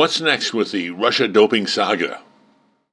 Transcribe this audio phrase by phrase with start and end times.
[0.00, 2.22] What's next with the Russia doping saga?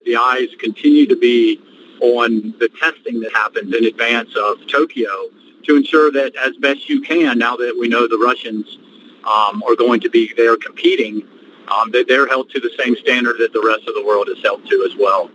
[0.03, 1.57] The eyes continue to be
[2.01, 5.29] on the testing that happens in advance of Tokyo
[5.63, 8.77] to ensure that as best you can, now that we know the Russians
[9.23, 11.25] um, are going to be there competing,
[11.69, 14.43] um, that they're held to the same standard that the rest of the world is
[14.43, 15.31] held to as well.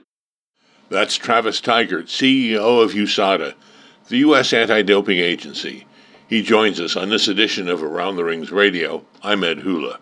[0.90, 3.54] That's Travis Tygart, CEO of USADA,
[4.08, 4.52] the U.S.
[4.52, 5.86] Anti-Doping Agency.
[6.28, 9.06] He joins us on this edition of Around the Rings Radio.
[9.22, 10.00] I'm Ed Hula.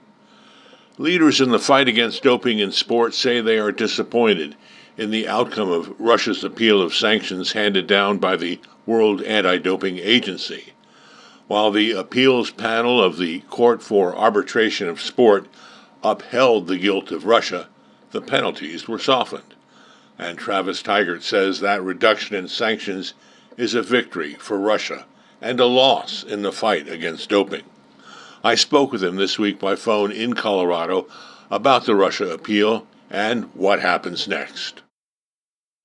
[1.00, 4.54] Leaders in the fight against doping in sports say they are disappointed
[4.98, 9.96] in the outcome of Russia's appeal of sanctions handed down by the World Anti Doping
[9.96, 10.74] Agency.
[11.46, 15.46] While the appeals panel of the Court for Arbitration of Sport
[16.04, 17.68] upheld the guilt of Russia,
[18.10, 19.54] the penalties were softened.
[20.18, 23.14] And Travis Tygart says that reduction in sanctions
[23.56, 25.06] is a victory for Russia
[25.40, 27.65] and a loss in the fight against doping.
[28.43, 31.07] I spoke with him this week by phone in Colorado
[31.51, 34.83] about the Russia appeal and what happens next.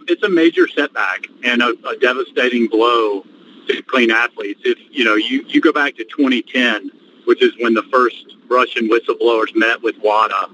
[0.07, 3.25] It's a major setback and a, a devastating blow
[3.67, 4.61] to clean athletes.
[4.63, 6.91] If you know, you, you go back to 2010,
[7.25, 10.49] which is when the first Russian whistleblowers met with WADA,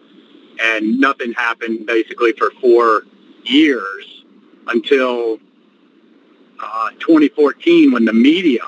[0.59, 3.03] and nothing happened basically for four
[3.43, 4.23] years
[4.67, 5.37] until
[6.63, 8.65] uh, 2014 when the media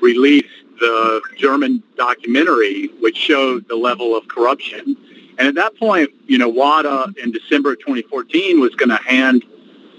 [0.00, 4.96] released the German documentary, which showed the level of corruption.
[5.38, 9.44] And at that point, you know, WADA in December of 2014 was going to hand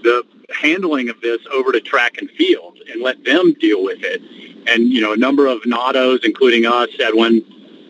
[0.02, 0.24] the
[0.60, 4.22] handling of this over to track and field and let them deal with it.
[4.68, 7.44] And, you know, a number of NADOs, including us, Edwin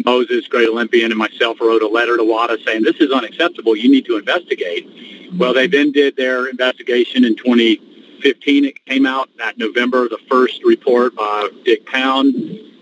[0.05, 3.77] Moses, Great Olympian, and myself wrote a letter to WADA saying, this is unacceptable.
[3.77, 4.89] You need to investigate.
[5.37, 8.65] Well, they then did their investigation in 2015.
[8.65, 12.35] It came out that November, the first report by Dick Pound.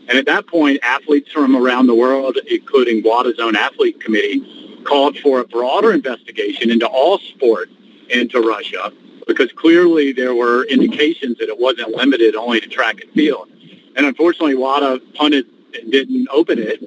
[0.09, 5.19] And at that point, athletes from around the world, including WADA's own athlete committee, called
[5.19, 7.71] for a broader investigation into all sport
[8.11, 8.93] into Russia
[9.27, 13.49] because clearly there were indications that it wasn't limited only to track and field.
[13.97, 16.83] And unfortunately, WADA punted and didn't open it.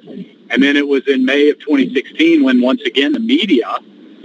[0.50, 3.78] And then it was in May of 2016 when once again the media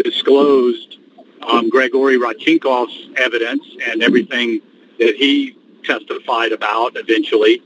[0.04, 0.98] disclosed
[1.42, 4.62] um, Gregory Rodchenkov's evidence and everything
[5.00, 7.62] that he testified about eventually.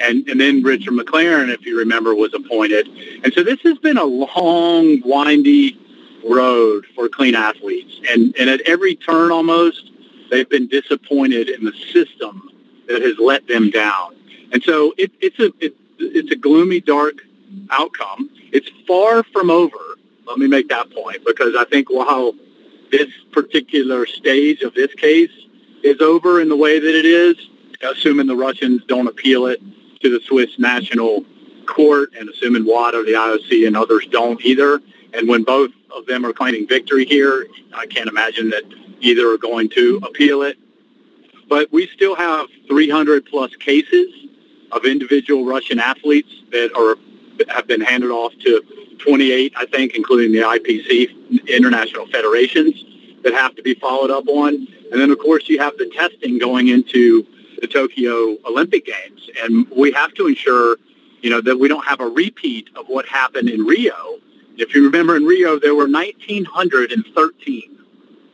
[0.00, 2.88] And, and then Richard McLaren, if you remember, was appointed.
[3.24, 5.78] And so this has been a long, windy
[6.28, 8.00] road for clean athletes.
[8.10, 9.90] And, and at every turn almost,
[10.30, 12.48] they've been disappointed in the system
[12.88, 14.16] that has let them down.
[14.52, 17.20] And so it, it's a it, it's a gloomy, dark
[17.70, 18.30] outcome.
[18.52, 19.78] It's far from over.
[20.26, 22.32] Let me make that point because I think while
[22.90, 25.30] this particular stage of this case
[25.82, 27.36] is over in the way that it is,
[27.82, 29.60] assuming the Russians don't appeal it
[30.02, 31.24] to the Swiss National
[31.66, 34.80] Court and assuming WADA, the IOC, and others don't either.
[35.14, 38.64] And when both of them are claiming victory here, I can't imagine that
[39.00, 40.58] either are going to appeal it.
[41.48, 44.08] But we still have 300 plus cases
[44.70, 46.96] of individual Russian athletes that are
[47.48, 48.62] have been handed off to
[48.98, 52.84] 28, I think, including the IPC international federations
[53.22, 54.66] that have to be followed up on.
[54.92, 57.26] And then, of course, you have the testing going into
[57.62, 60.76] the Tokyo Olympic Games, and we have to ensure,
[61.22, 64.18] you know, that we don't have a repeat of what happened in Rio.
[64.58, 67.78] If you remember, in Rio there were 1,913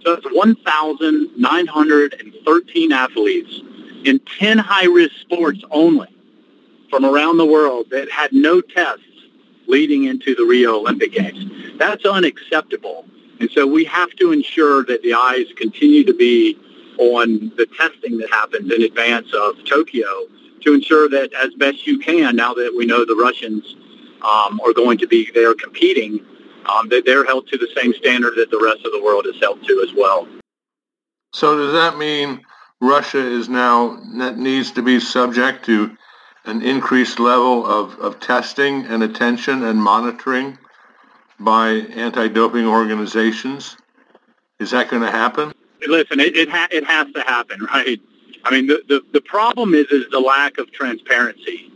[0.04, 3.60] so it's 1,913 athletes
[4.04, 6.08] in 10 high-risk sports only
[6.88, 9.04] from around the world that had no tests
[9.66, 11.44] leading into the Rio Olympic Games.
[11.76, 13.04] That's unacceptable.
[13.40, 16.58] And so we have to ensure that the eyes continue to be
[16.98, 20.26] on the testing that happens in advance of Tokyo
[20.62, 23.76] to ensure that as best you can, now that we know the Russians
[24.22, 26.20] um, are going to be there competing,
[26.66, 29.40] um, they, they're held to the same standard that the rest of the world is
[29.40, 30.28] held to as well.
[31.32, 32.40] So does that mean
[32.80, 34.00] Russia is now
[34.36, 35.96] needs to be subject to
[36.44, 40.58] an increased level of, of testing and attention and monitoring
[41.38, 43.76] by anti-doping organizations?
[44.58, 45.52] Is that going to happen?
[45.86, 48.00] Listen, it it, ha- it has to happen, right?
[48.44, 51.70] I mean, the, the, the problem is is the lack of transparency.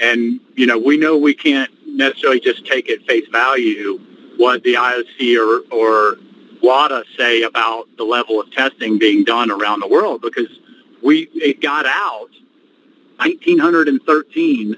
[0.00, 3.98] And, you know, we know we can't necessarily just take at face value
[4.36, 6.18] what the IOC or, or
[6.62, 10.48] WADA say about the level of testing being done around the world because
[11.02, 12.30] we it got out
[13.16, 14.76] 1913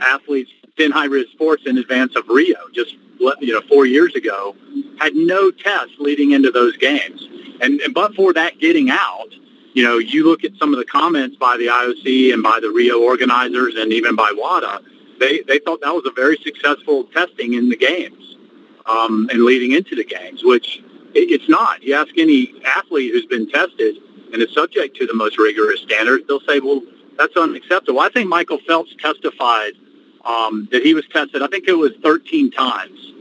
[0.00, 2.96] athletes in high risk sports in advance of Rio just
[3.40, 4.54] you know four years ago
[4.98, 7.28] had no tests leading into those games
[7.60, 9.28] and, and but for that getting out
[9.72, 12.70] you know you look at some of the comments by the IOC and by the
[12.70, 14.80] Rio organizers and even by WADA
[15.20, 18.34] they they thought that was a very successful testing in the games
[18.86, 20.82] um, and leading into the games, which
[21.14, 21.82] it's not.
[21.82, 23.96] You ask any athlete who's been tested
[24.32, 26.82] and is subject to the most rigorous standards, they'll say, well,
[27.16, 28.00] that's unacceptable.
[28.00, 29.72] I think Michael Phelps testified
[30.24, 33.12] um, that he was tested, I think it was 13 times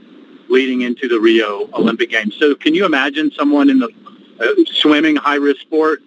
[0.49, 2.35] leading into the Rio Olympic Games.
[2.37, 3.89] So can you imagine someone in the
[4.39, 6.01] uh, swimming high-risk sport,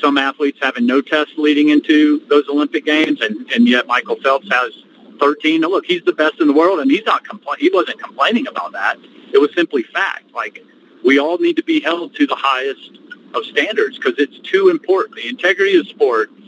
[0.00, 4.48] some athletes having no tests leading into those Olympic Games, and, and yet Michael Phelps
[4.50, 4.72] has
[5.20, 5.60] 13.
[5.60, 8.46] Now, look, he's the best in the world, and he's not compla- he wasn't complaining
[8.46, 8.98] about that.
[9.32, 10.32] It was simply fact.
[10.34, 10.64] Like,
[11.04, 12.98] we all need to be held to the highest
[13.34, 15.16] of standards because it's too important.
[15.16, 16.30] The integrity of sport–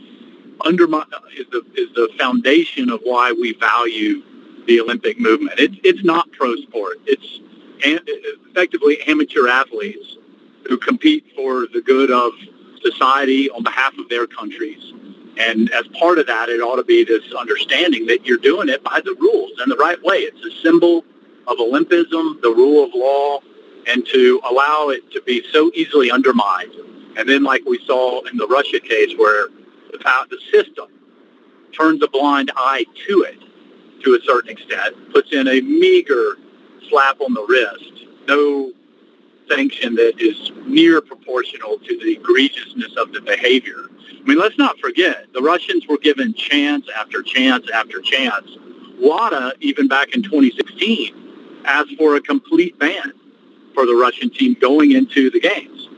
[0.65, 1.05] undermine
[1.37, 4.23] is the is the foundation of why we value
[4.67, 5.59] the Olympic movement.
[5.59, 6.97] It's it's not pro sport.
[7.05, 7.39] It's
[7.79, 10.17] effectively amateur athletes
[10.67, 12.33] who compete for the good of
[12.81, 14.93] society on behalf of their countries.
[15.37, 18.83] And as part of that, it ought to be this understanding that you're doing it
[18.83, 20.17] by the rules and the right way.
[20.17, 21.05] It's a symbol
[21.47, 23.39] of Olympism, the rule of law,
[23.87, 26.73] and to allow it to be so easily undermined.
[27.17, 29.47] And then like we saw in the Russia case where
[29.93, 30.87] about the system
[31.77, 33.39] turns a blind eye to it
[34.03, 36.37] to a certain extent, puts in a meager
[36.89, 38.71] slap on the wrist, no
[39.49, 43.85] sanction that is near proportional to the egregiousness of the behavior.
[44.09, 48.57] I mean, let's not forget, the Russians were given chance after chance after chance.
[48.99, 53.13] WADA, even back in 2016, asked for a complete ban
[53.73, 55.89] for the Russian team going into the games.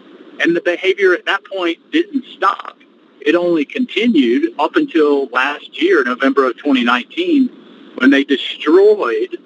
[0.42, 2.79] And the behavior at that point didn't stop
[3.22, 7.50] it only continued up until last year, November of 2019,
[7.96, 9.38] when they destroyed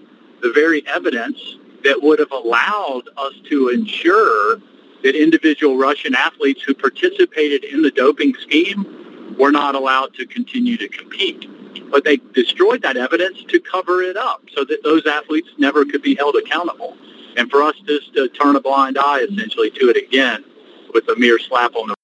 [0.42, 4.58] the very evidence that would have allowed us to ensure
[5.04, 10.78] that individual Russian athletes who participated in the doping scheme were not allowed to continue
[10.78, 11.50] to compete.
[11.92, 16.02] But they destroyed that evidence to cover it up so that those athletes never could
[16.02, 16.96] be held accountable.
[17.36, 20.46] And for us just to turn a blind eye essentially to it again
[20.94, 21.96] with a mere slap on the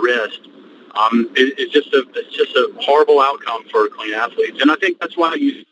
[0.00, 0.48] wrist
[0.94, 4.76] um, it, it's just a it's just a horrible outcome for clean athletes, and I
[4.76, 5.64] think that's why you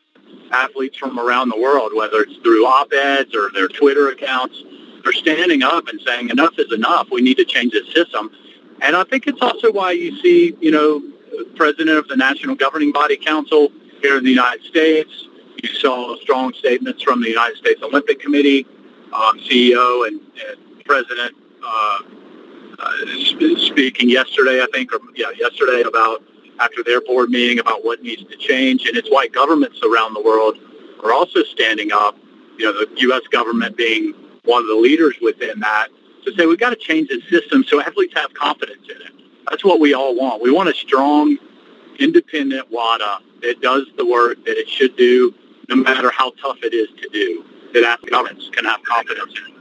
[0.53, 4.63] athletes from around the world, whether it's through op-eds or their Twitter accounts,
[5.05, 7.09] are standing up and saying enough is enough.
[7.11, 8.31] We need to change the system,
[8.83, 11.03] and I think it's also why you see you know
[11.57, 13.71] president of the National Governing Body Council
[14.01, 15.29] here in the United States.
[15.63, 18.67] You saw strong statements from the United States Olympic Committee,
[19.13, 21.35] um, CEO and, and President
[21.65, 22.01] uh, uh,
[22.79, 22.91] Uh,
[23.57, 26.23] speaking yesterday, I think, or yeah, yesterday about
[26.61, 30.23] after their board meeting about what needs to change, and it's why governments around the
[30.23, 30.59] world
[31.05, 32.17] are also standing up.
[32.59, 33.23] You know, the U.S.
[33.31, 34.15] government being
[34.45, 35.89] one of the leaders within that
[36.27, 39.13] to say we've got to change the system so athletes have confidence in it.
[39.49, 40.43] That's what we all want.
[40.43, 41.39] We want a strong,
[41.99, 45.35] independent WADA that does the work that it should do,
[45.69, 47.45] no matter how tough it is to do.
[47.75, 49.56] That athletes can have confidence in.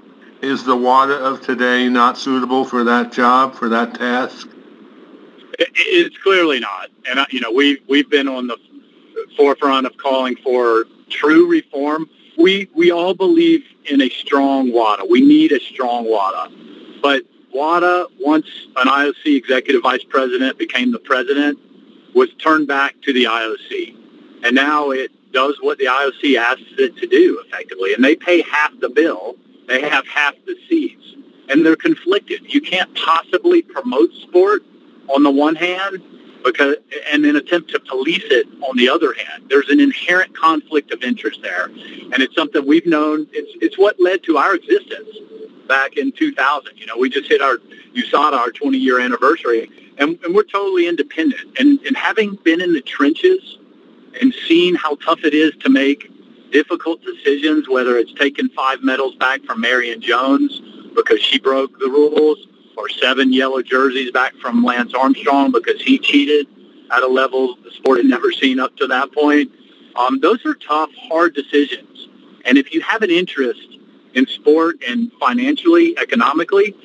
[0.46, 4.48] Is the WADA of today not suitable for that job, for that task?
[5.58, 6.90] It's clearly not.
[7.10, 8.56] And, you know, we, we've been on the
[9.36, 12.08] forefront of calling for true reform.
[12.38, 15.08] We, we all believe in a strong WADA.
[15.10, 17.02] We need a strong WADA.
[17.02, 18.46] But WADA, once
[18.76, 21.58] an IOC executive vice president became the president,
[22.14, 23.96] was turned back to the IOC.
[24.44, 27.96] And now it does what the IOC asks it to do effectively.
[27.96, 29.38] And they pay half the bill
[29.68, 31.16] they have half the seats,
[31.50, 32.42] and they're conflicted.
[32.54, 34.64] You can't possibly promote sport
[35.10, 36.02] on the one hand
[36.44, 36.76] because
[37.12, 39.46] and then attempt to police it on the other hand.
[39.50, 43.28] There's an inherent conflict of interest there, and it's something we've known.
[43.32, 45.10] It's it's what led to our existence
[45.68, 46.78] back in 2000.
[46.78, 47.58] You know, we just hit our
[47.96, 51.60] USADA our 20 year anniversary, and, and we're totally independent.
[51.60, 53.58] And and having been in the trenches
[54.22, 56.10] and seen how tough it is to make
[56.52, 60.62] difficult decisions, whether it's taking five medals back from Marion Jones
[60.96, 62.48] because she broke the rules,
[62.78, 66.48] or seven yellow jerseys back from Lance Armstrong because he cheated
[66.92, 69.52] at a level the sport had never seen up to that point.
[69.96, 72.08] Um, those are tough, hard decisions.
[72.44, 73.80] And if you have an interest
[74.14, 76.76] in sport and financially, economically,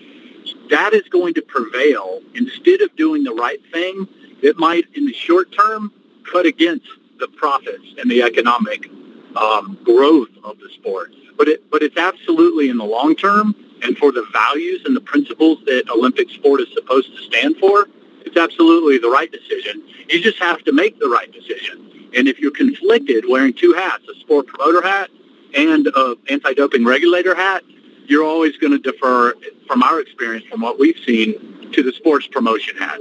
[0.70, 2.20] that is going to prevail.
[2.34, 4.06] Instead of doing the right thing,
[4.42, 5.92] it might, in the short term,
[6.30, 6.86] cut against
[7.18, 8.88] the profits and the economic
[9.36, 11.12] um, growth of the sport.
[11.36, 15.00] But it, but it's absolutely in the long term and for the values and the
[15.00, 17.88] principles that Olympic sport is supposed to stand for,
[18.26, 19.82] it's absolutely the right decision.
[20.08, 22.10] You just have to make the right decision.
[22.14, 25.10] And if you're conflicted wearing two hats, a sport promoter hat
[25.54, 27.62] and an anti-doping regulator hat,
[28.06, 29.34] you're always going to defer,
[29.66, 32.98] from our experience, from what we've seen, to the sports promotion hat.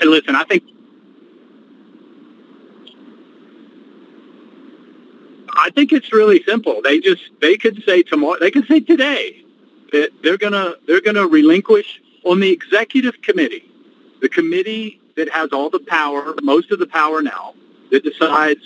[0.00, 0.64] And listen, I think
[5.74, 6.80] think it's really simple.
[6.82, 8.38] They just they could say tomorrow.
[8.38, 9.44] They could say today
[9.92, 13.64] that they're gonna they're gonna relinquish on the executive committee,
[14.20, 17.54] the committee that has all the power, most of the power now,
[17.90, 18.62] that decides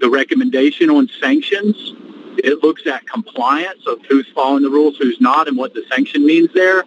[0.00, 1.94] the recommendation on sanctions.
[2.38, 6.24] It looks at compliance of who's following the rules, who's not, and what the sanction
[6.24, 6.84] means there.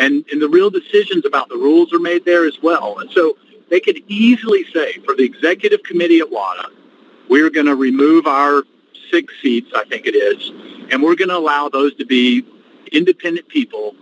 [0.00, 2.98] And, and the real decisions about the rules are made there as well.
[2.98, 3.36] And so
[3.68, 6.70] they could easily say for the executive committee at WADA,
[7.28, 8.64] we're going to remove our
[9.10, 10.50] six seats, I think it is,
[10.90, 12.44] and we're going to allow those to be
[12.92, 13.94] independent people.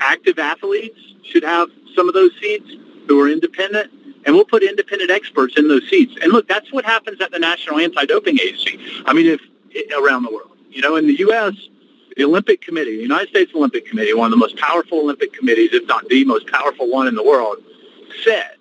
[0.00, 2.70] Active athletes should have some of those seats
[3.06, 3.90] who are independent,
[4.24, 6.14] and we'll put independent experts in those seats.
[6.22, 8.78] And look, that's what happens at the National Anti-Doping Agency.
[9.06, 9.40] I mean, if
[9.96, 11.54] around the world, you know, in the U.S.,
[12.16, 15.70] the Olympic Committee, the United States Olympic Committee, one of the most powerful Olympic committees,
[15.72, 17.58] if not the most powerful one in the world,
[18.24, 18.56] said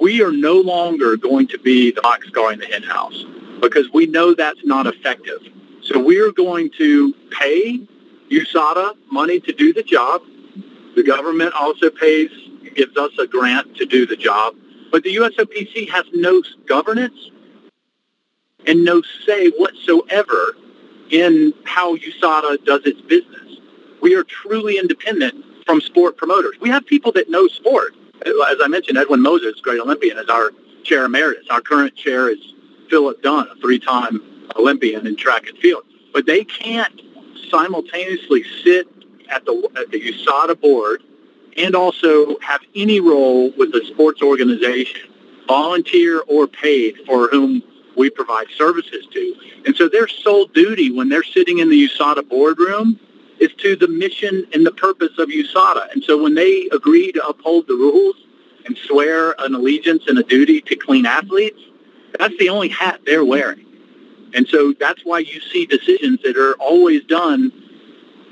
[0.00, 2.00] we are no longer going to be the
[2.32, 3.24] guard in the hen house
[3.60, 5.40] because we know that's not effective.
[5.82, 7.80] So we're going to pay
[8.30, 10.22] USADA money to do the job.
[10.94, 12.30] The government also pays,
[12.74, 14.54] gives us a grant to do the job.
[14.92, 17.30] But the USOPC has no governance
[18.66, 20.56] and no say whatsoever
[21.10, 23.58] in how USADA does its business.
[24.02, 26.56] We are truly independent from sport promoters.
[26.60, 27.94] We have people that know sport.
[28.24, 30.50] As I mentioned, Edwin Moses, great Olympian, is our
[30.84, 31.46] chair emeritus.
[31.50, 32.38] Our current chair is
[32.90, 34.20] Philip Dunn, a three-time
[34.56, 35.84] Olympian in track and field.
[36.12, 37.00] But they can't
[37.50, 38.88] simultaneously sit
[39.30, 41.02] at the at the USADA board
[41.56, 45.08] and also have any role with the sports organization,
[45.46, 47.62] volunteer or paid, for whom
[47.96, 49.34] we provide services to.
[49.66, 52.98] And so their sole duty when they're sitting in the USADA boardroom
[53.40, 55.92] is to the mission and the purpose of USADA.
[55.92, 58.16] And so when they agree to uphold the rules
[58.66, 61.60] and swear an allegiance and a duty to clean athletes,
[62.18, 63.64] that's the only hat they're wearing.
[64.34, 67.52] And so that's why you see decisions that are always done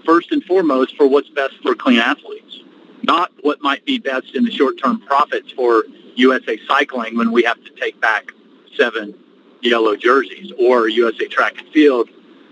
[0.04, 2.60] first and foremost for what's best for clean athletes,
[3.02, 7.62] not what might be best in the short-term profits for USA Cycling when we have
[7.64, 8.30] to take back
[8.76, 9.14] seven
[9.60, 12.08] yellow jerseys or USA Track and Field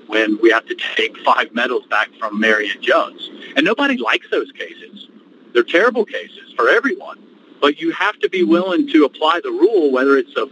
[0.07, 3.31] when we have to take five medals back from Marion Jones.
[3.57, 5.09] And nobody likes those cases.
[5.53, 7.23] They're terrible cases for everyone.
[7.61, 10.47] But you have to be willing to apply the rule, whether it's a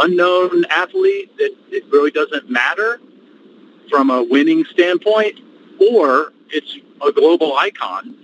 [0.00, 3.00] unknown athlete that it really doesn't matter
[3.88, 5.40] from a winning standpoint,
[5.92, 6.76] or it's
[7.06, 8.16] a global icon.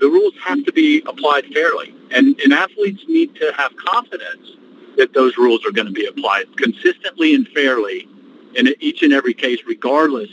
[0.00, 1.94] The rules have to be applied fairly.
[2.10, 4.56] And, and athletes need to have confidence
[4.96, 8.08] that those rules are going to be applied consistently and fairly
[8.54, 10.30] in each and every case, regardless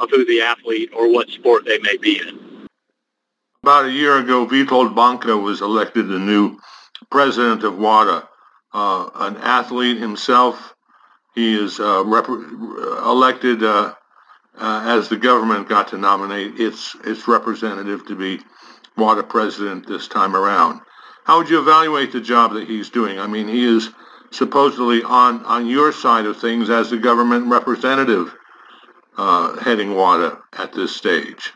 [0.00, 2.66] of who the athlete or what sport they may be in.
[3.62, 6.58] About a year ago, Witold Banka was elected the new
[7.10, 8.28] president of WADA,
[8.72, 10.74] uh, an athlete himself.
[11.34, 13.94] He is uh, rep- elected uh,
[14.58, 18.40] uh, as the government got to nominate its its representative to be
[18.96, 20.80] WADA president this time around.
[21.24, 23.18] How would you evaluate the job that he's doing?
[23.18, 23.90] I mean, he is
[24.30, 28.34] supposedly on, on your side of things as the government representative
[29.16, 31.52] uh, heading WADA at this stage.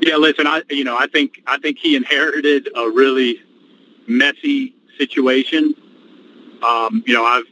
[0.00, 3.40] Yeah, listen, I you know I think I think he inherited a really
[4.08, 5.74] messy situation.
[6.66, 7.46] Um, you know, I've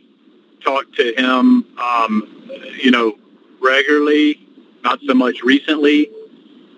[0.62, 3.18] talked to him, um, you know,
[3.60, 4.46] regularly,
[4.82, 6.10] not so much recently.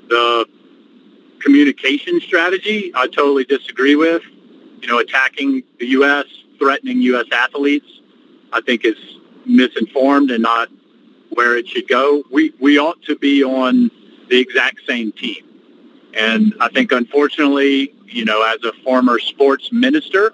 [0.09, 0.47] The
[1.41, 4.23] communication strategy, I totally disagree with.
[4.81, 6.27] You know, attacking the U.S.,
[6.59, 7.27] threatening U.S.
[7.33, 7.87] athletes,
[8.53, 8.97] I think is
[9.47, 10.69] misinformed and not
[11.31, 12.25] where it should go.
[12.31, 13.91] We, we ought to be on
[14.29, 15.45] the exact same team.
[16.15, 20.33] And I think, unfortunately, you know, as a former sports minister,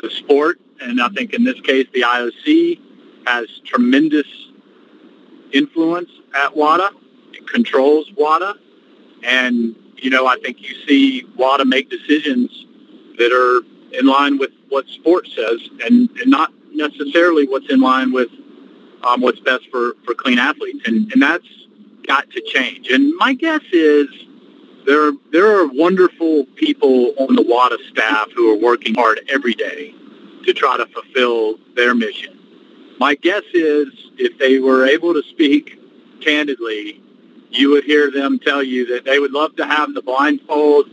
[0.00, 2.80] the sport, and I think in this case the IOC,
[3.26, 4.26] has tremendous
[5.52, 6.90] influence at WADA.
[7.32, 8.54] It controls WADA.
[9.22, 12.66] And, you know, I think you see WADA make decisions
[13.18, 13.62] that are
[13.98, 18.30] in line with what sport says and, and not necessarily what's in line with
[19.02, 20.80] um, what's best for, for clean athletes.
[20.86, 21.46] And, and that's
[22.06, 22.88] got to change.
[22.88, 24.08] And my guess is
[24.86, 29.94] there, there are wonderful people on the WADA staff who are working hard every day
[30.44, 32.38] to try to fulfill their mission.
[32.98, 35.78] My guess is if they were able to speak
[36.20, 37.02] candidly,
[37.50, 40.88] you would hear them tell you that they would love to have the blindfold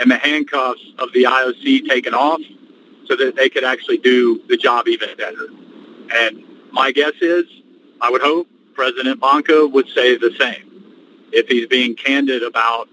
[0.00, 2.40] and the handcuffs of the IOC taken off
[3.06, 5.48] so that they could actually do the job even better.
[6.14, 7.44] And my guess is,
[8.00, 10.68] I would hope President Banka would say the same
[11.32, 12.88] if he's being candid about,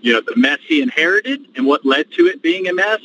[0.00, 3.00] you know, the mess he inherited and what led to it being a mess,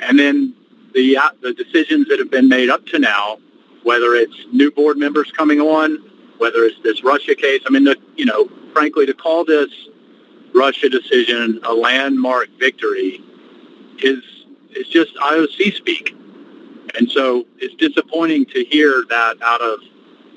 [0.00, 0.54] and then
[0.94, 3.38] the uh, the decisions that have been made up to now,
[3.82, 5.98] whether it's new board members coming on
[6.42, 7.62] whether it's this Russia case.
[7.68, 9.70] I mean, the, you know, frankly, to call this
[10.52, 13.22] Russia decision a landmark victory
[14.00, 14.24] is
[14.72, 16.16] is just IOC speak.
[16.98, 19.78] And so it's disappointing to hear that out of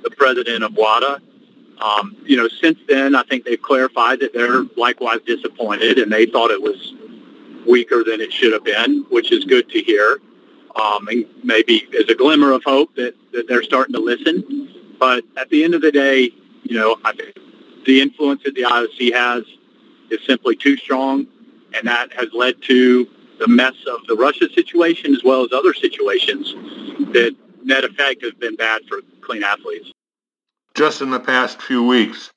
[0.04, 1.22] the president of WADA.
[1.82, 6.25] Um, you know, since then, I think they've clarified that they're likewise disappointed and they
[6.25, 6.94] thought it was
[7.67, 10.20] weaker than it should have been, which is good to hear.
[10.75, 14.96] Um, and maybe as a glimmer of hope that, that they're starting to listen.
[15.00, 16.32] But at the end of the day,
[16.63, 17.36] you know, I think
[17.86, 19.44] the influence that the IOC has
[20.10, 21.27] is simply too strong,
[21.74, 23.08] and that has led to
[23.39, 26.53] the mess of the Russia situation as well as other situations
[27.13, 29.91] that net effect has been bad for clean athletes.
[30.75, 32.34] Just in the past few weeks,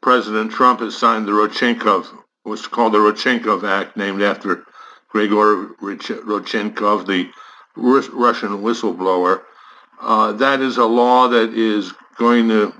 [0.00, 2.06] President Trump has signed the Rodchenkov,
[2.44, 4.64] what's called the Rodchenkov Act, named after
[5.12, 7.28] Grigor Rodchenkov, the
[7.74, 9.42] Russian whistleblower.
[10.00, 12.72] Uh, that is a law that is going to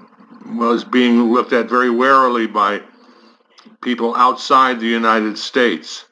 [0.47, 2.81] was being looked at very warily by
[3.83, 6.05] people outside the United States.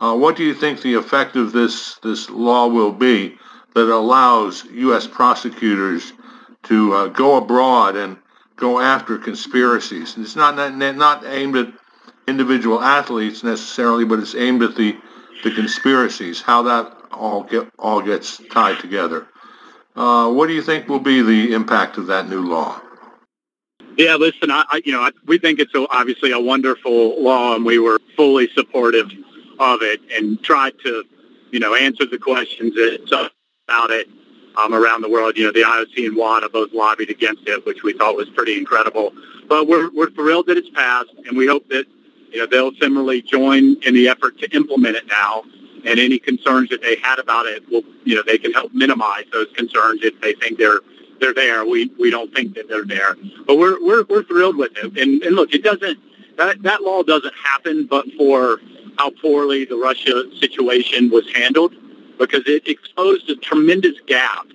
[0.00, 3.36] Uh, what do you think the effect of this this law will be
[3.74, 5.08] that allows U.S.
[5.08, 6.12] prosecutors
[6.62, 8.16] to uh, go abroad and
[8.56, 10.16] go after conspiracies?
[10.18, 11.72] It's not, not not aimed at
[12.26, 14.96] individual athletes necessarily, but it's aimed at the
[15.44, 16.42] the conspiracies.
[16.42, 19.26] How that all get all gets tied together.
[19.94, 22.80] Uh, what do you think will be the impact of that new law?
[23.96, 27.54] Yeah, listen, I, I you know, I, we think it's a, obviously a wonderful law,
[27.54, 29.10] and we were fully supportive
[29.58, 31.02] of it, and tried to,
[31.50, 33.30] you know, answer the questions that,
[33.66, 34.06] about it
[34.56, 35.36] um, around the world.
[35.36, 38.56] You know, the IOC and WADA both lobbied against it, which we thought was pretty
[38.56, 39.12] incredible.
[39.48, 41.86] But we're we're thrilled that it's passed, and we hope that
[42.30, 45.44] you know they'll similarly join in the effort to implement it now.
[45.84, 49.24] And any concerns that they had about it, will you know they can help minimize
[49.32, 50.80] those concerns if they think they're
[51.20, 51.64] they're there.
[51.64, 54.98] We we don't think that they're there, but we're we're we're thrilled with it.
[54.98, 55.98] And and look, it doesn't
[56.38, 58.60] that that law doesn't happen, but for
[58.98, 61.74] how poorly the Russia situation was handled,
[62.18, 64.46] because it exposed a tremendous gap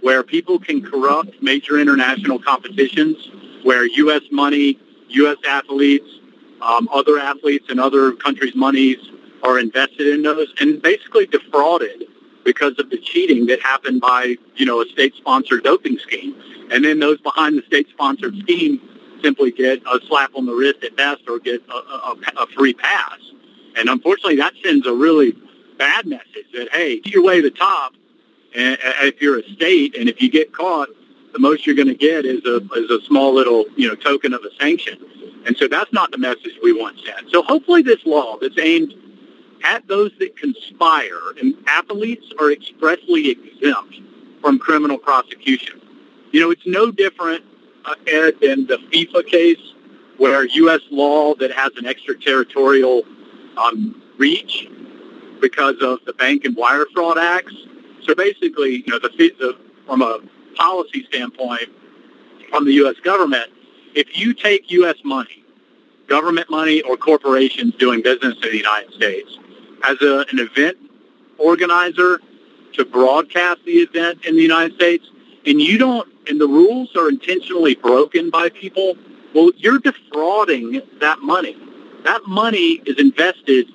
[0.00, 3.16] where people can corrupt major international competitions,
[3.62, 4.22] where U.S.
[4.30, 4.78] money,
[5.08, 5.36] U.S.
[5.46, 6.08] athletes,
[6.62, 8.98] um, other athletes, and other countries' monies
[9.42, 12.04] are invested in those, and basically defrauded
[12.44, 16.34] because of the cheating that happened by, you know, a state-sponsored doping scheme.
[16.70, 18.80] And then those behind the state-sponsored scheme
[19.22, 22.72] simply get a slap on the wrist at best or get a, a, a free
[22.72, 23.18] pass.
[23.76, 25.36] And unfortunately, that sends a really
[25.80, 27.94] bad message that, hey, your way to the top,
[28.54, 30.90] and, if you're a state, and if you get caught,
[31.32, 34.34] the most you're going to get is a, is a small little, you know, token
[34.34, 34.98] of a sanction.
[35.46, 37.30] And so that's not the message we want sent.
[37.30, 38.92] So hopefully this law that's aimed
[39.64, 44.00] at those that conspire, and athletes are expressly exempt
[44.42, 45.80] from criminal prosecution.
[46.32, 47.42] You know, it's no different,
[47.86, 49.74] uh, Ed, than the FIFA case
[50.18, 50.80] where U.S.
[50.90, 53.04] law that has an extraterritorial
[53.56, 54.68] um, reach
[55.40, 57.54] because of the Bank and Wire Fraud Acts.
[58.02, 60.20] So basically, you know, the, the, from a
[60.56, 61.68] policy standpoint,
[62.50, 62.96] from the U.S.
[63.02, 63.50] government,
[63.94, 64.96] if you take U.S.
[65.04, 65.44] money,
[66.06, 69.38] government money or corporations doing business in the United States,
[69.84, 70.76] as a, an event
[71.38, 72.20] organizer
[72.74, 75.06] to broadcast the event in the United States,
[75.46, 78.96] and you don't, and the rules are intentionally broken by people,
[79.34, 81.56] well, you're defrauding that money.
[82.04, 83.68] That money is invested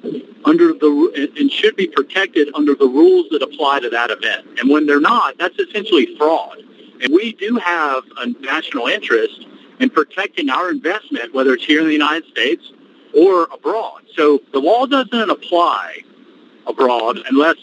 [0.46, 4.60] under the and should be protected under the rules that apply to that event.
[4.60, 6.58] And when they're not, that's essentially fraud.
[7.02, 9.46] And we do have a national interest
[9.80, 12.72] in protecting our investment, whether it's here in the United States
[13.14, 14.04] or abroad.
[14.16, 16.04] So the law doesn't apply
[16.68, 17.58] abroad unless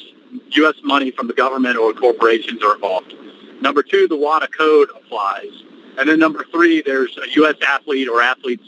[0.52, 0.74] U.S.
[0.82, 3.14] money from the government or corporations are involved.
[3.60, 5.62] Number two, the WADA code applies.
[5.98, 7.56] And then number three, there's a U.S.
[7.66, 8.64] athlete or athletes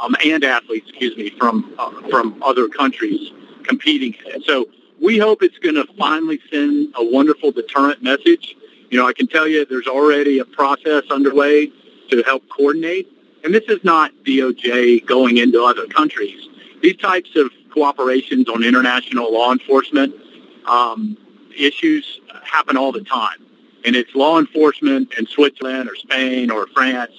[0.00, 3.32] um, and athletes, excuse me, from uh, from other countries
[3.64, 4.14] competing.
[4.44, 4.68] So
[5.00, 8.56] we hope it's going to finally send a wonderful deterrent message.
[8.90, 11.72] You know, I can tell you there's already a process underway
[12.10, 13.08] to help coordinate
[13.46, 16.48] and this is not DOJ going into other countries.
[16.82, 20.12] These types of cooperations on international law enforcement
[20.66, 21.16] um,
[21.56, 23.38] issues happen all the time.
[23.84, 27.12] And it's law enforcement in Switzerland or Spain or France,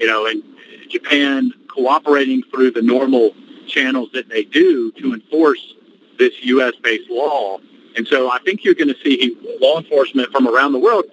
[0.00, 0.42] you know, in
[0.88, 3.32] Japan cooperating through the normal
[3.68, 5.74] channels that they do to enforce
[6.18, 7.58] this U.S.-based law.
[7.96, 11.04] And so I think you're going to see law enforcement from around the world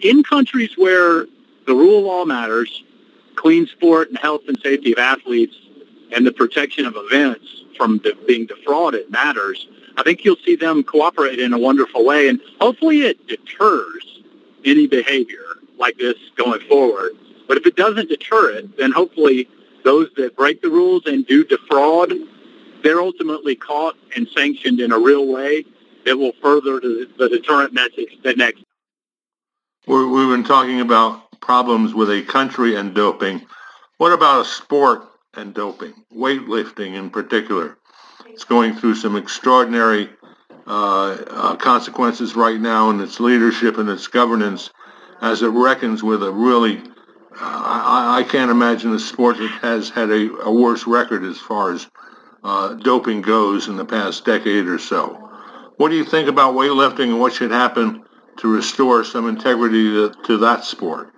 [0.00, 1.26] in countries where
[1.66, 2.82] the rule of law matters
[3.36, 5.54] clean sport and health and safety of athletes
[6.12, 7.46] and the protection of events
[7.76, 12.28] from being defrauded matters, I think you'll see them cooperate in a wonderful way.
[12.28, 14.20] And hopefully it deters
[14.64, 15.46] any behavior
[15.78, 17.12] like this going forward.
[17.48, 19.48] But if it doesn't deter it, then hopefully
[19.84, 22.12] those that break the rules and do defraud,
[22.82, 25.64] they're ultimately caught and sanctioned in a real way
[26.06, 28.64] that will further the, the deterrent message that next.
[29.86, 33.46] we we've been talking about problems with a country and doping.
[33.98, 35.02] What about a sport
[35.34, 35.94] and doping?
[36.14, 37.76] Weightlifting in particular.
[38.26, 40.08] It's going through some extraordinary
[40.66, 44.70] uh, uh, consequences right now in its leadership and its governance
[45.20, 46.80] as it reckons with a really,
[47.38, 51.72] I, I, can't imagine a sport that has had a, a worse record as far
[51.72, 51.86] as
[52.42, 55.30] uh, doping goes in the past decade or so.
[55.76, 58.04] What do you think about weightlifting and what should happen
[58.38, 61.12] to restore some integrity to, to that sport?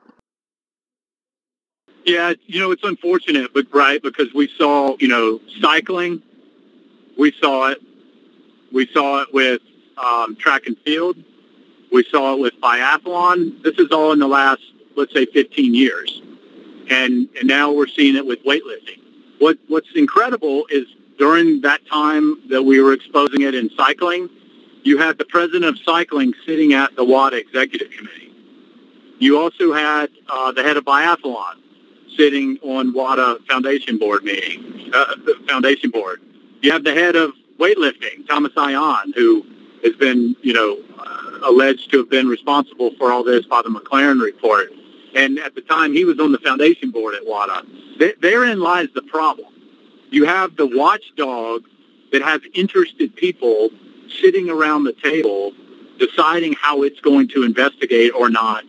[2.04, 6.22] Yeah, you know, it's unfortunate, but right, because we saw, you know, cycling,
[7.18, 7.78] we saw it.
[8.72, 9.60] We saw it with
[9.98, 11.16] um, track and field.
[11.92, 13.62] We saw it with biathlon.
[13.62, 14.62] This is all in the last,
[14.96, 16.22] let's say, 15 years.
[16.90, 19.00] And, and now we're seeing it with weightlifting.
[19.38, 20.86] What, what's incredible is
[21.18, 24.28] during that time that we were exposing it in cycling,
[24.84, 28.32] you had the president of cycling sitting at the WADA executive committee.
[29.18, 31.54] You also had uh, the head of biathlon
[32.16, 35.14] sitting on WADA foundation board meeting, uh,
[35.48, 36.20] foundation board.
[36.60, 39.46] You have the head of weightlifting, Tamás Aján, who
[39.84, 43.68] has been, you know, uh, alleged to have been responsible for all this by the
[43.68, 44.72] McLaren report.
[45.14, 47.66] And at the time, he was on the foundation board at WADA.
[47.98, 49.52] Th- therein lies the problem.
[50.10, 51.64] You have the watchdog
[52.12, 53.70] that has interested people
[54.20, 55.52] sitting around the table
[55.98, 58.64] deciding how it's going to investigate or not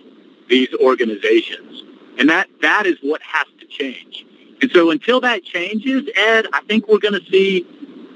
[0.49, 1.84] these organizations.
[2.17, 4.25] And that, that is what has to change.
[4.62, 7.65] And so until that changes, Ed, I think we're going to see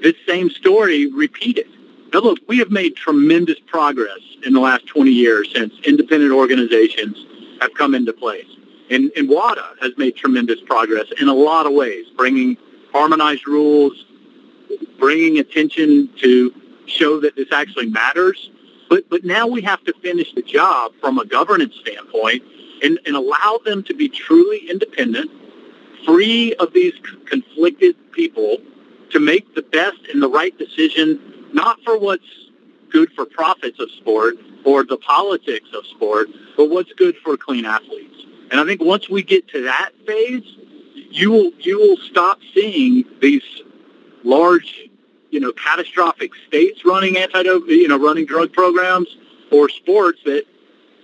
[0.02, 1.66] this same story repeated.
[2.12, 7.26] Now, look, we have made tremendous progress in the last 20 years since independent organizations
[7.60, 8.46] have come into place.
[8.90, 12.56] And, and WADA has made tremendous progress in a lot of ways, bringing
[12.92, 14.06] harmonized rules,
[14.98, 16.52] bringing attention to
[16.86, 18.50] show that this actually matters.
[18.88, 22.42] But, but now we have to finish the job from a governance standpoint
[22.82, 25.30] and, and allow them to be truly independent,
[26.06, 26.94] free of these
[27.26, 28.56] conflicted people
[29.10, 31.20] to make the best and the right decision,
[31.52, 32.24] not for what's
[32.90, 37.64] good for profits of sport or the politics of sport, but what's good for clean
[37.64, 38.14] athletes.
[38.50, 40.44] And I think once we get to that phase,
[41.10, 43.42] you will you will stop seeing these
[44.24, 44.88] large,
[45.30, 49.08] you know, catastrophic states running anti you know, running drug programs
[49.50, 50.44] or sports that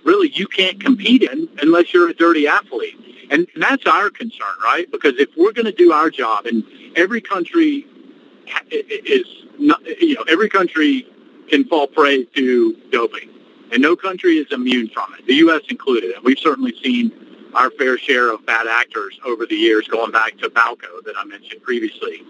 [0.03, 2.95] really you can't compete in unless you're a dirty athlete.
[3.31, 4.89] And, that's our concern, right?
[4.91, 6.63] Because if we're going to do our job, and
[6.95, 7.87] every country
[8.69, 9.25] is
[9.57, 11.07] not, you know, every country
[11.47, 13.29] can fall prey to doping,
[13.75, 15.61] and no country is immune from it, the U.S.
[15.69, 16.15] included.
[16.15, 17.11] And we've certainly seen
[17.53, 21.25] our fair share of bad actors over the years, going back to Balco that I
[21.25, 22.23] mentioned previously.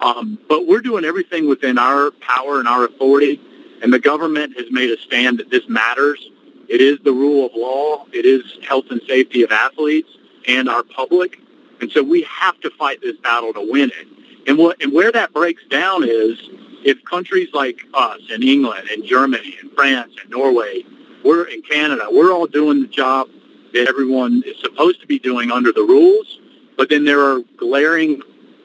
[0.00, 3.40] Um, but we're doing everything within our power and our authority,
[3.82, 6.24] and the government has made a stand that this matters.
[6.68, 8.06] It is the rule of law.
[8.12, 10.08] It is health and safety of athletes
[10.46, 11.40] and our public.
[11.80, 14.48] And so we have to fight this battle to win it.
[14.48, 16.38] And what and where that breaks down is
[16.84, 20.84] if countries like us and England and Germany and France and Norway,
[21.24, 23.28] we're in Canada, we're all doing the job
[23.72, 26.40] that everyone is supposed to be doing under the rules,
[26.76, 28.20] but then there are glaring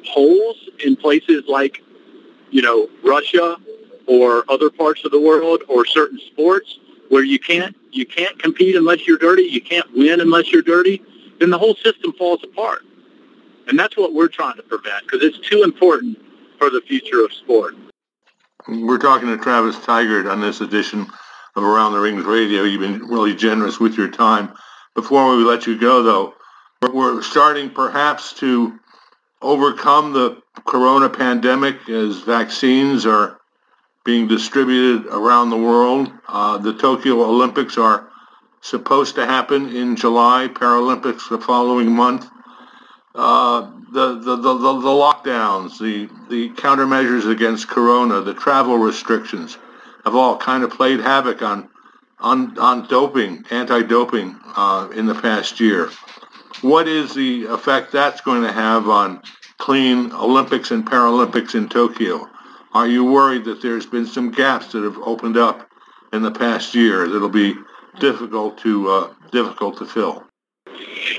[0.06, 1.82] holes in places like,
[2.50, 3.58] you know, Russia
[4.08, 8.76] or other parts of the world or certain sports where you can't you can't compete
[8.76, 11.02] unless you're dirty, you can't win unless you're dirty,
[11.40, 12.84] then the whole system falls apart.
[13.68, 16.18] And that's what we're trying to prevent because it's too important
[16.58, 17.76] for the future of sport.
[18.68, 21.08] We're talking to Travis Tygart on this edition
[21.56, 22.64] of Around the Rings Radio.
[22.64, 24.54] You've been really generous with your time.
[24.94, 26.34] Before we let you go, though,
[26.82, 28.78] we're starting perhaps to
[29.42, 33.40] overcome the corona pandemic as vaccines are
[34.04, 36.12] being distributed around the world.
[36.28, 38.10] Uh, the Tokyo Olympics are
[38.60, 42.30] supposed to happen in July, Paralympics the following month.
[43.18, 49.58] Uh, the, the, the, the, lockdowns, the, the countermeasures against corona, the travel restrictions
[50.06, 51.68] have all kind of played havoc on,
[52.20, 55.90] on, on doping, anti-doping uh, in the past year.
[56.62, 59.24] What is the effect that's going to have on
[59.58, 62.30] clean Olympics and Paralympics in Tokyo?
[62.74, 65.68] Are you worried that there's been some gaps that have opened up
[66.14, 67.56] in the past year that'll be
[68.00, 70.27] difficult to uh, difficult to fill?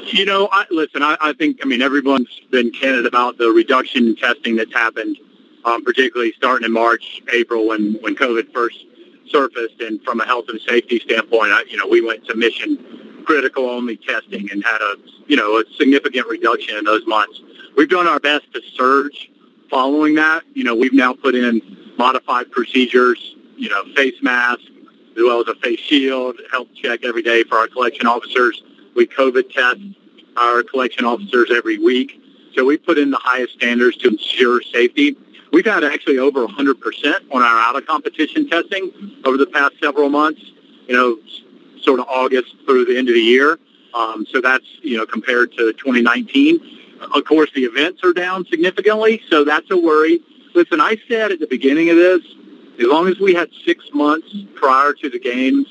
[0.03, 4.09] You know, I, listen, I, I think, I mean, everyone's been candid about the reduction
[4.09, 5.19] in testing that's happened,
[5.65, 8.85] um, particularly starting in March, April, when, when COVID first
[9.31, 9.81] surfaced.
[9.81, 13.69] And from a health and safety standpoint, I, you know, we went to mission critical
[13.69, 14.95] only testing and had a
[15.27, 17.43] you know a significant reduction in those months.
[17.77, 19.31] We've done our best to surge
[19.71, 20.45] following that.
[20.55, 21.61] You know, we've now put in
[21.99, 24.65] modified procedures, you know, face masks,
[25.15, 28.63] as well as a face shield, health check every day for our collection officers.
[28.95, 29.81] We COVID test
[30.37, 32.23] our collection officers every week.
[32.55, 35.17] So we put in the highest standards to ensure safety.
[35.53, 36.75] We've had actually over 100%
[37.31, 40.41] on our out of competition testing over the past several months,
[40.87, 41.19] you know,
[41.83, 43.59] sort of August through the end of the year.
[43.95, 46.61] Um, so that's, you know, compared to 2019.
[47.15, 50.21] Of course, the events are down significantly, so that's a worry.
[50.55, 52.21] Listen, I said at the beginning of this,
[52.81, 55.67] as long as we had six months prior to the games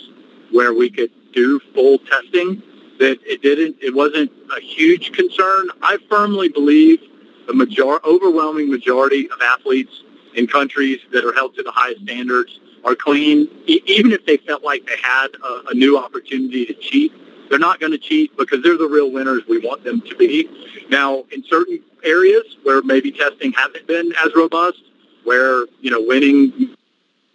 [0.51, 2.61] where we could do full testing,
[2.99, 5.69] that it didn't, it wasn't a huge concern.
[5.81, 6.99] I firmly believe
[7.47, 10.03] the major, overwhelming majority of athletes
[10.35, 13.47] in countries that are held to the highest standards are clean.
[13.67, 17.11] E- even if they felt like they had a, a new opportunity to cheat,
[17.49, 20.49] they're not going to cheat because they're the real winners we want them to be.
[20.89, 24.81] Now, in certain areas where maybe testing hasn't been as robust,
[25.23, 26.75] where, you know, winning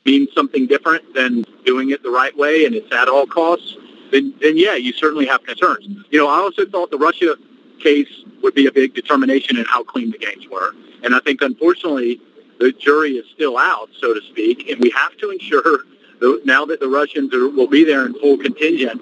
[0.04, 3.76] means something different than doing it the right way and it's at all costs,
[4.12, 5.86] then, then yeah, you certainly have concerns.
[6.10, 7.36] You know, I also thought the Russia
[7.80, 8.08] case
[8.42, 10.72] would be a big determination in how clean the games were.
[11.02, 12.20] And I think, unfortunately,
[12.60, 15.80] the jury is still out, so to speak, and we have to ensure
[16.20, 19.00] that now that the Russians are, will be there in full contingent,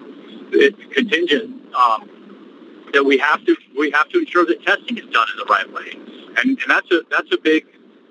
[0.92, 2.08] contingent, um,
[2.94, 5.70] that we have to we have to ensure that testing is done in the right
[5.72, 5.92] way,
[6.38, 7.66] and, and that's a that's a big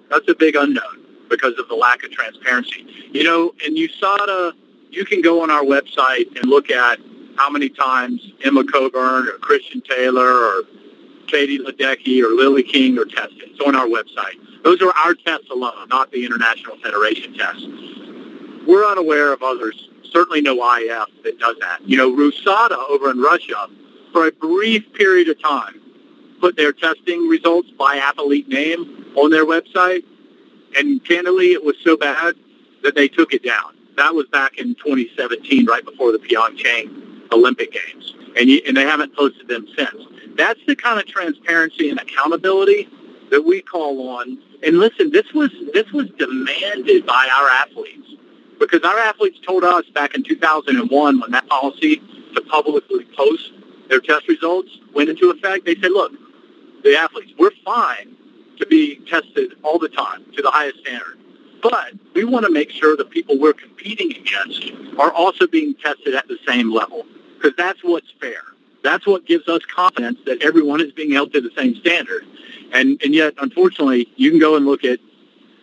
[0.09, 2.85] that's a big unknown because of the lack of transparency.
[3.11, 4.53] You know, in USADA,
[4.89, 6.99] you can go on our website and look at
[7.37, 10.63] how many times Emma Coburn or Christian Taylor or
[11.27, 13.43] Katie Ledecky or Lily King are tested.
[13.43, 14.39] It's on our website.
[14.63, 17.65] Those are our tests alone, not the International Federation tests.
[18.67, 21.79] We're unaware of others, certainly no IF that does that.
[21.85, 23.67] You know, RUSADA over in Russia,
[24.11, 25.79] for a brief period of time,
[26.41, 30.03] put their testing results by athlete name on their website.
[30.77, 32.35] And candidly, it was so bad
[32.83, 33.75] that they took it down.
[33.99, 38.15] That was back in 2017, right before the Pyeongchang Olympic Games.
[38.37, 40.05] And, you, and they haven't posted them since.
[40.37, 42.87] That's the kind of transparency and accountability
[43.29, 44.37] that we call on.
[44.63, 48.07] And listen, this was this was demanded by our athletes
[48.57, 51.97] because our athletes told us back in 2001 when that policy
[52.35, 53.51] to publicly post
[53.89, 55.65] their test results went into effect.
[55.65, 56.13] They said, look,
[56.85, 58.15] the athletes, we're fine
[58.59, 61.19] to be tested all the time to the highest standard.
[61.61, 66.15] But we want to make sure the people we're competing against are also being tested
[66.15, 68.41] at the same level because that's what's fair.
[68.83, 72.25] That's what gives us confidence that everyone is being held to the same standard.
[72.71, 74.99] And, and yet, unfortunately, you can go and look at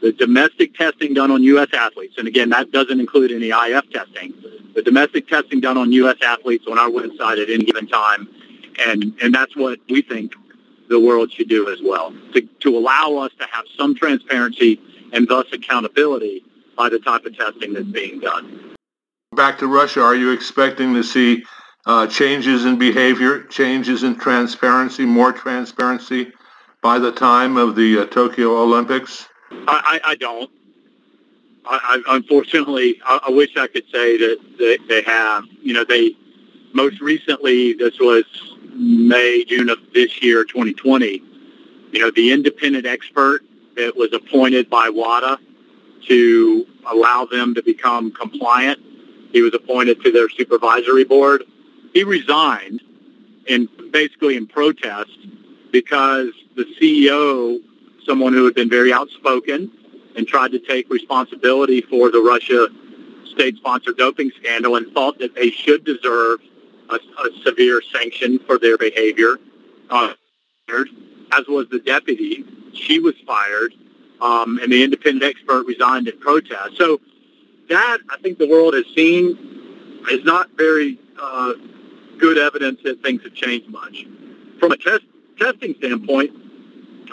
[0.02, 1.68] the domestic testing done on U.S.
[1.72, 2.14] athletes.
[2.18, 4.34] And again, that doesn't include any IF testing.
[4.74, 6.16] The domestic testing done on U.S.
[6.22, 8.28] athletes on our website at any given time.
[8.86, 10.34] And, and that's what we think
[10.88, 14.80] the world should do as well, to, to allow us to have some transparency
[15.12, 16.44] and thus accountability
[16.76, 18.74] by the type of testing that's being done.
[19.34, 21.44] Back to Russia, are you expecting to see
[21.86, 26.32] uh, changes in behavior, changes in transparency, more transparency
[26.82, 29.26] by the time of the uh, Tokyo Olympics?
[29.50, 30.50] I, I, I don't.
[31.64, 35.44] I, I, unfortunately, I, I wish I could say that they, they have.
[35.62, 36.16] You know, they
[36.72, 38.24] most recently, this was
[38.74, 41.22] May, June of this year, 2020.
[41.92, 43.42] You know, the independent expert
[43.76, 45.38] that was appointed by WADA
[46.08, 48.80] to allow them to become compliant.
[49.32, 51.44] He was appointed to their supervisory board.
[51.92, 52.80] He resigned
[53.46, 55.10] in basically in protest
[55.72, 57.58] because the CEO,
[58.04, 59.70] someone who had been very outspoken
[60.16, 62.68] and tried to take responsibility for the Russia
[63.32, 66.40] state-sponsored doping scandal and thought that they should deserve
[66.88, 69.36] a, a severe sanction for their behavior,
[69.90, 70.14] uh,
[70.68, 72.44] as was the deputy.
[72.76, 73.74] She was fired,
[74.20, 76.76] um, and the independent expert resigned in protest.
[76.76, 77.00] So
[77.68, 81.54] that, I think the world has seen, is not very uh,
[82.18, 84.06] good evidence that things have changed much.
[84.60, 85.04] From a test,
[85.38, 86.30] testing standpoint,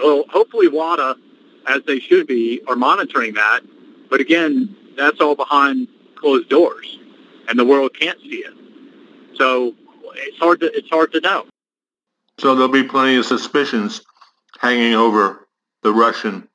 [0.02, 1.16] well, hopefully WADA,
[1.68, 3.62] as they should be, are monitoring that.
[4.10, 7.00] But again, that's all behind closed doors,
[7.48, 8.54] and the world can't see it.
[9.36, 9.74] So
[10.16, 11.46] it's hard to it's hard to know.
[12.40, 14.02] So there'll be plenty of suspicions
[14.60, 15.43] hanging over
[15.84, 16.48] the Russian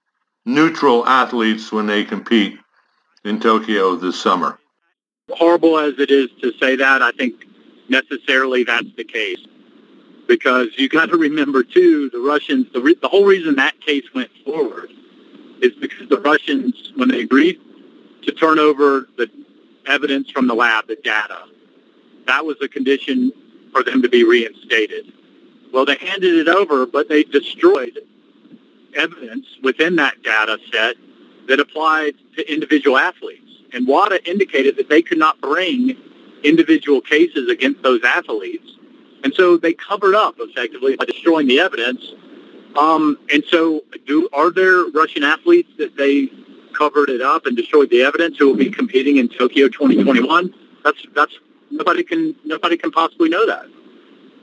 [0.44, 2.58] neutral athletes when they compete
[3.24, 4.58] in Tokyo this summer.
[5.30, 7.44] Horrible as it is to say that, I think
[7.88, 9.44] necessarily that's the case.
[10.26, 14.04] Because you got to remember too, the Russians, the, re- the whole reason that case
[14.14, 14.90] went forward
[15.62, 17.60] is because the Russians, when they agreed
[18.22, 19.30] to turn over the
[19.86, 21.44] evidence from the lab, the data,
[22.26, 23.32] that was a condition
[23.72, 25.12] for them to be reinstated.
[25.72, 27.98] Well, they handed it over, but they destroyed
[28.98, 30.96] evidence within that data set
[31.48, 33.42] that applied to individual athletes.
[33.72, 35.96] And WADA indicated that they could not bring
[36.44, 38.66] individual cases against those athletes.
[39.24, 42.02] And so they covered up effectively by destroying the evidence.
[42.76, 46.30] Um, and so do are there Russian athletes that they
[46.76, 50.54] covered it up and destroyed the evidence who will be competing in Tokyo 2021?
[50.84, 51.32] That's that's
[51.70, 53.66] nobody can nobody can possibly know that.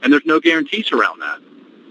[0.02, 1.40] And there's no guarantees around that.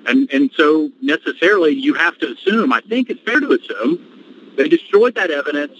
[0.07, 4.67] And and so necessarily you have to assume, I think it's fair to assume, they
[4.67, 5.77] destroyed that evidence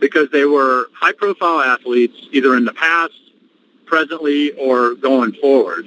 [0.00, 3.12] because they were high profile athletes either in the past,
[3.86, 5.86] presently, or going forward.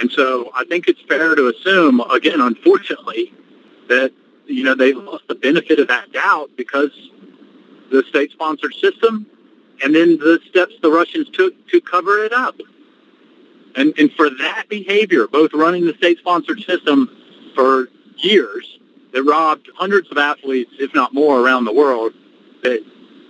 [0.00, 3.32] And so I think it's fair to assume, again, unfortunately,
[3.88, 4.10] that,
[4.46, 6.90] you know, they lost the benefit of that doubt because
[7.90, 9.26] the state-sponsored system
[9.84, 12.56] and then the steps the Russians took to cover it up.
[13.76, 17.08] And, and for that behavior, both running the state-sponsored system
[17.54, 18.78] for years
[19.12, 22.12] that robbed hundreds of athletes, if not more, around the world,
[22.62, 22.84] that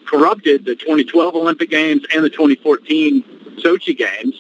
[0.07, 3.23] corrupted the 2012 Olympic Games and the 2014
[3.63, 4.35] Sochi Games,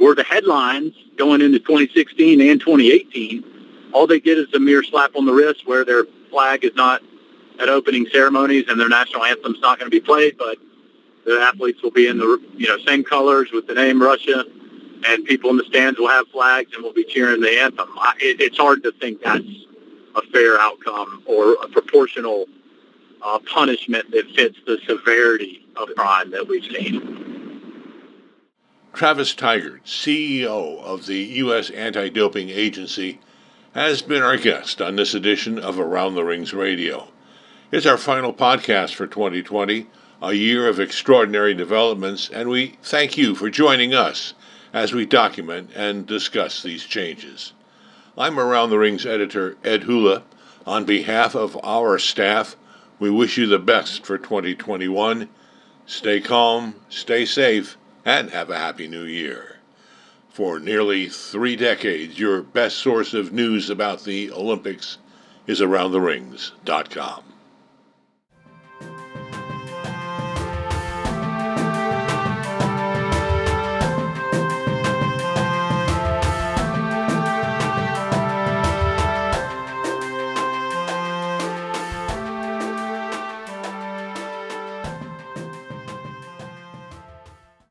[0.00, 3.90] were the headlines going into 2016 and 2018.
[3.92, 7.02] All they get is a mere slap on the wrist where their flag is not
[7.60, 10.58] at opening ceremonies and their national anthem's not going to be played, but
[11.24, 14.44] the athletes will be in the you know same colors with the name Russia,
[15.06, 17.88] and people in the stands will have flags and will be cheering the anthem.
[17.98, 19.44] I, it, it's hard to think that's
[20.14, 22.46] a fair outcome or a proportional
[23.22, 27.22] uh, punishment that fits the severity of crime that we've seen.
[28.92, 31.70] Travis Tygart, CEO of the U.S.
[31.70, 33.20] Anti Doping Agency,
[33.74, 37.08] has been our guest on this edition of Around the Rings Radio.
[37.70, 39.86] It's our final podcast for 2020,
[40.20, 44.34] a year of extraordinary developments, and we thank you for joining us
[44.72, 47.52] as we document and discuss these changes.
[48.16, 50.22] I'm Around the Rings editor Ed Hula.
[50.66, 52.56] On behalf of our staff,
[52.98, 55.28] we wish you the best for 2021.
[55.86, 59.56] Stay calm, stay safe, and have a happy new year.
[60.30, 64.98] For nearly three decades, your best source of news about the Olympics
[65.46, 67.31] is AroundTheRings.com.